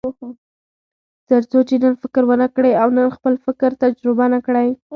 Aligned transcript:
تر 1.29 1.41
څو 1.51 1.59
چې 1.67 1.75
نن 1.83 1.93
فکر 2.03 2.23
ونه 2.27 2.47
کړئ 2.55 2.73
او 2.81 2.89
نن 2.97 3.07
خپل 3.17 3.33
فکر 3.45 3.69
تجربه 3.83 4.25
نه 4.33 4.39
کړئ. 4.45 4.69